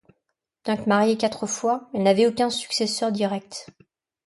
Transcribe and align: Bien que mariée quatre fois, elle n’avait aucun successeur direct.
Bien 0.65 0.77
que 0.77 0.89
mariée 0.89 1.15
quatre 1.15 1.45
fois, 1.45 1.87
elle 1.93 2.01
n’avait 2.01 2.25
aucun 2.25 2.49
successeur 2.49 3.11
direct. 3.11 3.67